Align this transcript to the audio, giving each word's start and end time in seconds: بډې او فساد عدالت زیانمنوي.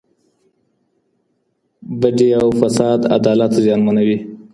بډې 1.99 2.29
او 2.41 2.47
فساد 2.61 2.99
عدالت 3.17 3.51
زیانمنوي. 3.63 4.17